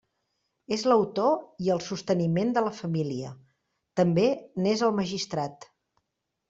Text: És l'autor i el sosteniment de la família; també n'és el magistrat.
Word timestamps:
És 0.77 0.85
l'autor 0.91 1.35
i 1.67 1.69
el 1.75 1.83
sosteniment 1.89 2.55
de 2.57 2.65
la 2.69 2.73
família; 2.79 3.35
també 4.03 4.27
n'és 4.65 4.87
el 4.91 5.01
magistrat. 5.03 5.75